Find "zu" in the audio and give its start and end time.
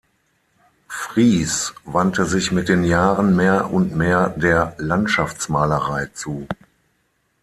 6.07-6.47